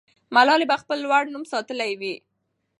ملالۍ 0.35 0.65
به 0.69 0.77
خپل 0.81 0.97
لوړ 1.05 1.23
نوم 1.33 1.43
ساتلی 1.51 1.91
وي. 1.99 2.15